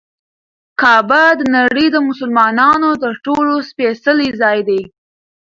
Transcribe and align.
کعبه 0.81 1.23
د 1.39 1.41
نړۍ 1.57 1.87
د 1.91 1.97
مسلمانانو 2.09 2.89
تر 3.03 3.13
ټولو 3.25 3.53
سپېڅلی 3.69 4.29
ځای 4.41 4.59
دی. 4.69 4.81